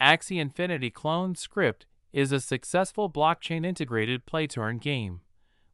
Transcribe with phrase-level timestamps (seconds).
[0.00, 5.20] Axie Infinity Clone Script is a successful blockchain integrated play to earn game,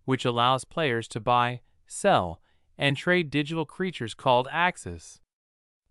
[0.04, 2.40] which allows players to buy, sell,
[2.76, 5.20] and trade digital creatures called Axies.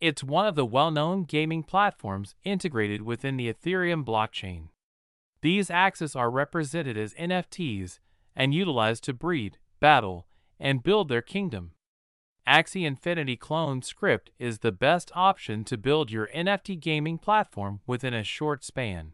[0.01, 4.67] It's one of the well known gaming platforms integrated within the Ethereum blockchain.
[5.41, 7.99] These Axies are represented as NFTs
[8.35, 10.27] and utilized to breed, battle,
[10.59, 11.71] and build their kingdom.
[12.47, 18.13] Axie Infinity Clone Script is the best option to build your NFT gaming platform within
[18.13, 19.13] a short span.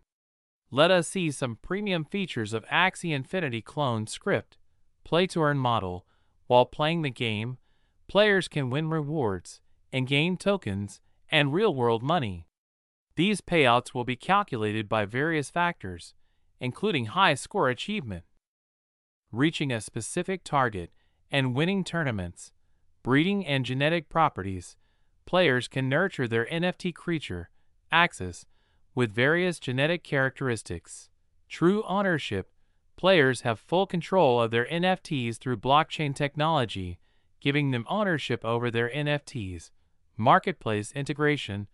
[0.70, 4.58] Let us see some premium features of Axie Infinity Clone Script.
[5.06, 6.06] Play to earn model.
[6.48, 7.58] While playing the game,
[8.10, 9.62] players can win rewards,
[9.94, 12.48] and gain tokens, and real world money.
[13.16, 16.14] These payouts will be calculated by various factors,
[16.60, 18.26] including high score achievement,
[19.32, 20.92] reaching a specific target,
[21.32, 22.52] and winning tournaments.
[23.04, 24.78] Breeding and genetic properties.
[25.26, 27.50] Players can nurture their NFT creature,
[27.92, 28.46] Axies,
[28.94, 31.10] with various genetic characteristics.
[31.50, 32.52] True ownership.
[32.98, 37.00] Players have full control of their NFTs through blockchain technology,
[37.40, 39.72] giving them ownership over their NFTs.
[40.16, 41.68] Marketplace integration.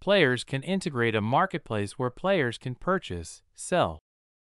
[0.00, 4.00] Players can integrate a marketplace where players can purchase, sell,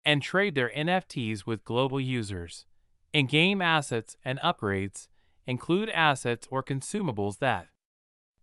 [0.05, 2.67] and trade their NFTs with global users.
[3.11, 5.07] In game assets and upgrades,
[5.47, 7.69] include assets or consumables that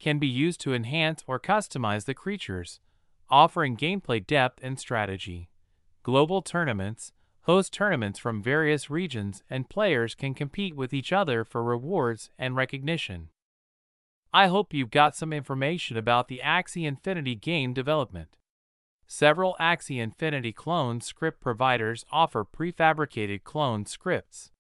[0.01, 2.81] can be used to enhance or customize the creatures,
[3.31, 5.49] offering gameplay depth and strategy.
[6.03, 11.63] Global tournaments host tournaments from various regions and players can compete with each other for
[11.63, 13.29] rewards and recognition.
[14.33, 18.39] I hope you've got some information about the Axie Infinity game development.
[19.07, 24.51] Several Axie Infinity clone script providers offer prefabricated clone scripts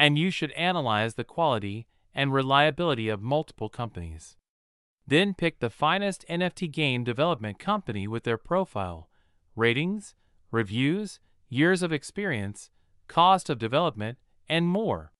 [0.00, 4.34] and you should analyze the quality and reliability of multiple companies.
[5.06, 9.10] Then pick the finest NFT game development company with their profile,
[9.54, 10.14] ratings,
[10.50, 11.20] reviews,
[11.50, 12.70] years of experience,
[13.08, 14.16] cost of development,
[14.48, 15.12] and more.